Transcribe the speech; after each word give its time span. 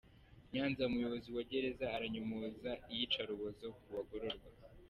Nyanza 0.51 0.81
Umuyobozi 0.89 1.29
wa 1.35 1.43
Gereza 1.49 1.85
aranyomoza 1.95 2.71
iyicarubozo 2.93 3.65
ku 3.77 3.87
bagororwa 3.93 4.47